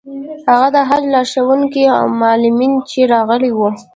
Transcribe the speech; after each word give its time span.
هغه 0.49 0.67
د 0.75 0.77
حج 0.89 1.03
لارښوونکي 1.13 1.83
او 1.99 2.05
معلمین 2.21 2.73
چې 2.89 2.99
راغلي 3.13 3.51
وو. 3.53 3.69